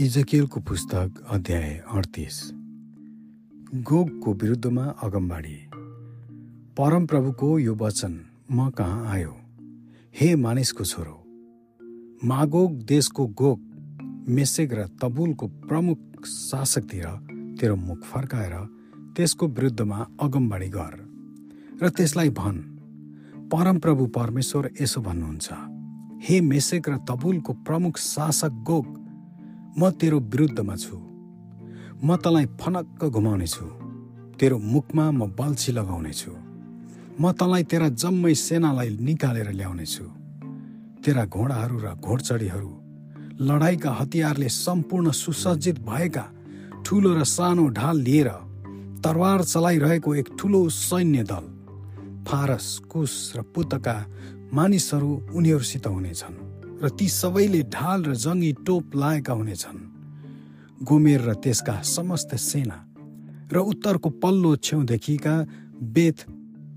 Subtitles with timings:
[0.00, 2.36] इजकियलको पुस्तक अध्याय अडतिस।
[3.84, 5.56] गोगको विरुद्धमा अगमबाडी
[6.76, 8.14] परमप्रभुको यो वचन
[8.50, 9.32] म कहाँ आयो?
[10.14, 11.16] हे मानिसको छोरो
[12.24, 13.58] मागोग देशको गोग
[14.28, 17.06] मेसेक र तबुलको प्रमुख शासकतिर
[17.60, 18.54] तेरो मुख फर्काएर
[19.16, 20.94] त्यसको विरुद्धमा अगमबाडी गर
[21.82, 22.58] र त्यसलाई भन्।
[23.52, 25.48] परमप्रभु परमेश्वर यसो भन्नुहुन्छ
[26.24, 28.99] हे मेसेक र तबुलको प्रमुख शासक गोग
[29.78, 30.96] म तेरो विरुद्धमा छु।
[32.04, 33.66] म तँलाई फनक्क घुमाउने छु।
[34.38, 36.32] तेरो मुखमा म बल्छी लगाउने छु।
[37.20, 40.04] म तँलाई तेरा जम्मै सेनालाई निकालेर ल्याउने छु।
[41.04, 42.72] तेरा घोडाहरू र घोडचडीहरू
[43.40, 46.24] लडाइँका हतियारले सम्पूर्ण सुसज्जित भएका
[46.84, 48.28] ठुलो र सानो ढाल लिएर
[49.04, 51.46] तरवार चलाइरहेको एक ठुलो सैन्य दल
[52.28, 53.96] फारस कुश र पुतका
[54.52, 56.34] मानिसहरू उनीहरूसित हुनेछन्।
[56.82, 59.80] र ती सबैले ढाल र जङ्गी टोप लाएका हुनेछन्।
[60.80, 62.78] गोमेर र त्यसका समस्त सेना
[63.52, 65.34] र उत्तरको पल्लो छेउदेखिका
[65.94, 66.18] बेथ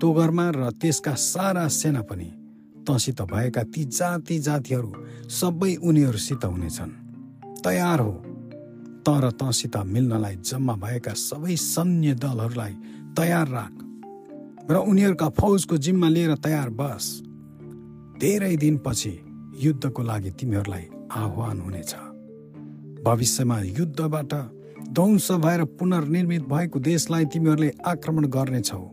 [0.00, 2.30] तोगरमा र त्यसका सारा सेना पनि
[2.84, 4.90] तँसित भएका ती जाति जातिहरू
[5.30, 6.92] सबै उनीहरूसित हुनेछन्।
[7.64, 8.12] तयार हो
[9.02, 12.74] तर तँसित मिल्नलाई जम्मा भएका सबै सैन्य दलहरूलाई
[13.16, 13.74] तयार राख
[14.70, 17.04] र उनीहरूका फौजको जिम्मा लिएर तयार बस।
[18.20, 19.14] धेरै दिनपछि
[19.58, 21.94] युद्धको लागि तिमीहरूलाई आह्वान हुनेछ।
[23.04, 24.32] भविष्यमा युद्धबाट
[24.88, 28.84] ध्वंस भएर पुनर्निर्मित भएको देशलाई तिमीहरूले आक्रमण गर्नेछौ।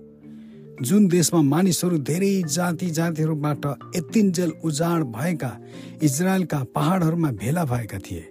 [0.82, 5.52] जुन देशमा मानिसहरू धेरै जाति जातिहरूबाट यतिन्जेल उजाड भएका
[6.04, 8.24] इजरायलका पहाडहरूमा भेला भएका थिए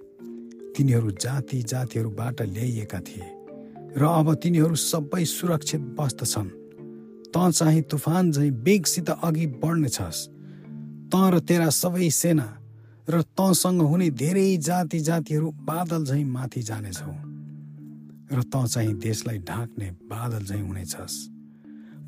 [0.76, 3.28] तिनीहरू जाति जातिहरूबाट ल्याइएका थिए
[3.96, 6.50] र अब तिनीहरू सबै सुरक्षित बस्दछन्।
[7.32, 10.28] त चाहिँ तुफान झैँ बेगसित अघि बढ्नेछस्।
[11.12, 12.48] त र तेरा सबै सेना
[13.08, 17.12] र तँसँग हुने धेरै जाति जातिहरू बादल झैँ माथि जानेछौ।
[18.32, 21.16] र त चाहिँ देशलाई ढाक्ने बादल झैँ हुनेछस्।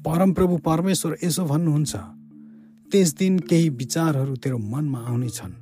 [0.06, 1.95] परमप्रभु परमेश्वर यसो भन्नुहुन्छ
[2.91, 5.55] त्यस दिन केही विचारहरू तेरो मनमा आउनेछन्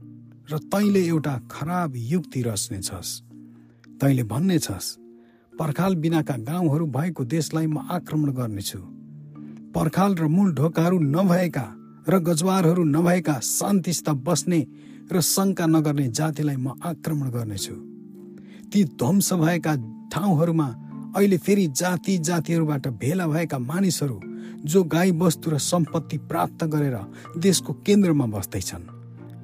[0.50, 3.10] र तैँले एउटा खराब युक्ति रच्नेछस्।
[4.00, 4.96] तैँले भन्नेछस्
[5.52, 8.78] पर्खाल बिनाका गाउँहरू भएको देशलाई म आक्रमण गर्नेछु।
[9.74, 11.66] पर्खाल र मूल ढोकाहरू नभएका
[12.08, 14.60] र गजवारहरू नभएका शान्तिसित बस्ने
[15.12, 17.74] र शङ्का नगर्ने जातिलाई म आक्रमण गर्नेछु।
[18.70, 19.74] ती ध्वंस भएका
[20.12, 20.68] ठाउँहरूमा
[21.16, 24.20] अहिले फेरि जाति जातिहरूबाट भेला भएका मानिसहरू
[24.64, 26.96] जो गाई वस्तु र सम्पत्ति प्राप्त गरेर
[27.38, 28.90] देशको केन्द्रमा बस्दैछन्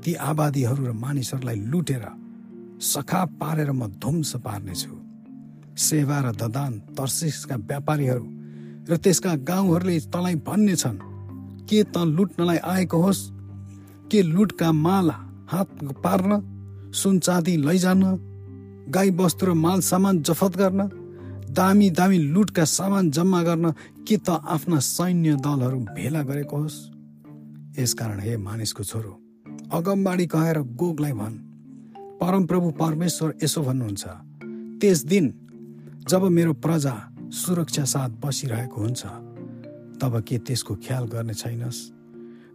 [0.03, 2.05] ती आबादीहरू र मानिसहरूलाई लुटेर
[2.83, 4.95] सखा पारेर म ध्वंस पार्नेछु।
[5.79, 8.27] सेवा र ददान तर्सिसका व्यापारीहरू
[8.91, 10.99] र त्यसका गाउँहरूले तँलाई भन्नेछन्
[11.69, 13.31] के त लुट्नलाई आएको होस्?
[14.11, 15.11] के लुटका माल
[15.49, 18.03] हात पार्न सुन चाँदी लैजान
[18.89, 20.91] गाई वस्तु र माल सामान जफत गर्न
[21.51, 23.71] दामी दामी लुटका सामान जम्मा गर्न
[24.09, 26.91] के त आफ्ना सैन्य दलहरू भेला गरेको होस्?
[27.79, 29.13] यसकारण हे मानिसको छोरो
[29.73, 31.37] अगमबाडी कहेर गोगलाई भन्।
[32.21, 34.05] परमप्रभु परमेश्वर यसो भन्नुहुन्छ
[34.81, 35.35] त्यस दिन
[36.09, 36.95] जब मेरो प्रजा
[37.31, 39.03] सुरक्षा साथ बसिरहेको हुन्छ
[40.01, 41.79] तब के त्यसको ख्याल गर्ने छैनस्?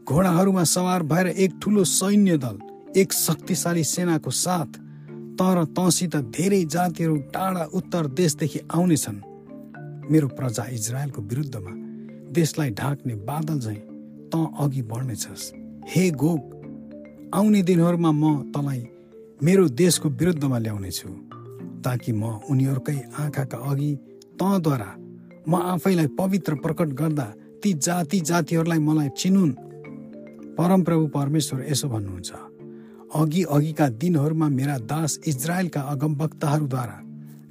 [0.07, 2.57] घोडाहरूमा सवार भएर एक ठुलो सैन्य दल
[2.97, 4.79] एक शक्तिशाली सेनाको साथ
[5.39, 9.21] तर तँसित धेरै जातिहरू टाढा उत्तर देशदेखि आउनेछन्।
[10.11, 11.71] मेरो प्रजा इजरायलको विरुद्धमा
[12.33, 13.75] देशलाई ढाक्ने बादल झैँ
[14.29, 15.51] तँ अघि बढ्नेछस्।
[15.87, 18.87] हे गोग आउने दिनहरूमा म तँलाई
[19.43, 21.09] मेरो देशको विरुद्धमा ल्याउनेछु
[21.83, 23.95] ताकि म उनीहरूकै आँखाका अघि
[24.39, 24.89] तँद्वारा
[25.47, 27.23] म आफैलाई पवित्र प्रकट गर्दा
[27.63, 29.51] ती जाति जातिहरूलाई मलाई चिनुन्।
[30.57, 32.31] परमप्रभु परमेश्वर यसो भन्नुहुन्छ।
[33.15, 36.97] अघि अघिका दिनहरूमा मेरा दास इजरायलका अगमवक्ताहरूद्वारा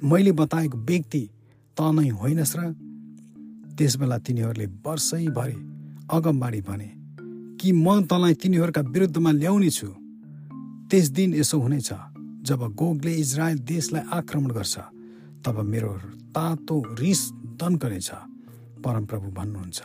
[0.03, 1.29] मैले बताएको व्यक्ति
[1.77, 2.71] त नै होइनस् र
[3.77, 5.57] त्यसबेला तिनीहरूले वर्षैभरि
[6.11, 6.89] अगमबाडी भने
[7.57, 9.87] कि म तँलाई तिनीहरूका विरुद्धमा ल्याउने छु।
[10.89, 11.89] त्यस दिन यसो हुनेछ
[12.43, 14.75] जब गोगले इजरायल देशलाई आक्रमण गर्छ
[15.45, 15.91] तब मेरो
[16.35, 17.21] तातो रिस
[17.61, 18.09] दन्कनेछ
[18.83, 19.79] परमप्रभु भन्नुहुन्छ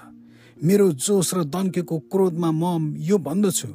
[0.59, 3.69] मेरो जोस र दन्केको क्रोधमा म यो भन्दछु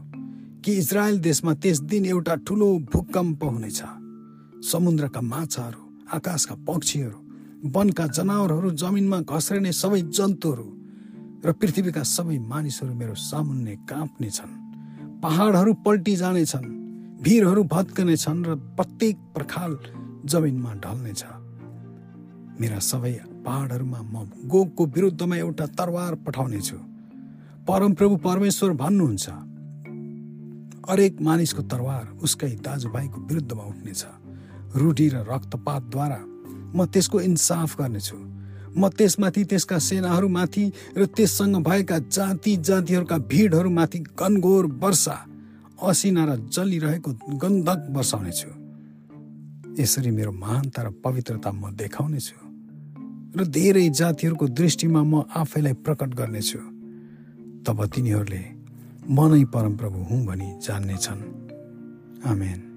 [0.64, 3.80] कि इजरायल देशमा त्यस दिन एउटा ठुलो भूकम्प हुनेछ।
[4.72, 5.82] समुद्रका माछाहरू
[6.14, 7.20] आकाशका पक्षीहरू
[7.76, 10.68] वनका जनावरहरू जमिनमा घस्रिने सबै जन्तुहरू
[11.46, 14.54] र पृथ्वीका सबै मानिसहरू मेरो सामुन्ने काँप्ने छन्
[15.24, 16.68] पहाडहरू पल्टी जानेछन्
[17.24, 19.72] भिरहरू भत्कनेछन् र प्रत्येक प्रखाल
[20.32, 21.24] जमिनमा ढल्नेछ।
[22.60, 24.16] मेरा सबै पहाडहरूमा म
[24.48, 26.78] गोगको विरुद्धमा एउटा तरवार पठाउनेछु
[27.68, 29.26] परमप्रभु परमेश्वर भन्नुहुन्छ।
[30.90, 34.04] हरेक मानिसको तरवार उसकै दाजुभाइको विरुद्धमा उठ्नेछ।
[34.76, 36.20] रुटी र रक्तपातद्वारा
[36.76, 38.18] म त्यसको इन्साफ गर्नेछु।
[38.76, 40.66] म त्यसमाथि त्यसका सेनाहरूमाथि
[40.98, 45.18] र त्यससँग भएका जाति जातिहरूका भिडहरूमाथि गनगोर वर्षा
[45.88, 48.50] असिना र जलिरहेको गन्धक वर्षाउनेछु।
[49.80, 52.53] यसरी मेरो महानता र पवित्रता म देखाउनेछु।
[53.38, 56.60] र धेरै जातिहरूको दृष्टिमा म आफैलाई प्रकट गर्नेछु।
[57.66, 58.44] तब तिनीहरूले
[59.10, 61.22] म नै परमप्रभु हुँ भनी जान्नेछन्।
[62.26, 62.73] आमेन।